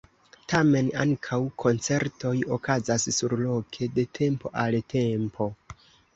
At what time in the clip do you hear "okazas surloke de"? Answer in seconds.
2.57-4.07